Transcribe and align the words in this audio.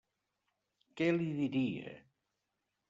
Què 1.01 1.11
li 1.19 1.29
diria? 1.43 1.95